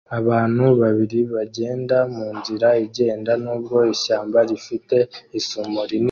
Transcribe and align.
Abantu 0.19 0.65
babiri 0.81 1.19
bagenda 1.33 1.97
munzira 2.15 2.69
igenda 2.85 3.31
nubwo 3.43 3.77
ishyamba 3.93 4.37
rifite 4.49 4.97
isumo 5.39 5.79
rinini 5.89 5.99